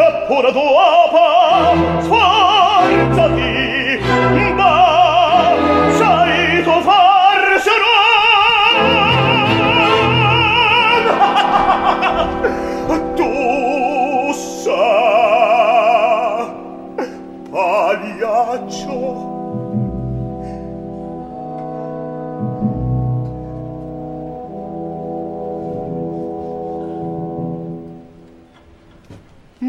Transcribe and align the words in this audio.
eppure 0.00 0.52
dopo 0.52 1.18
sforzati 2.00 3.52
ma 4.56 4.74
sai 5.98 6.62
tu 6.62 6.74
forse 6.88 7.74
non 12.88 13.14
tu 13.16 14.32
sa 14.32 14.86
pagliaccio 17.50 19.39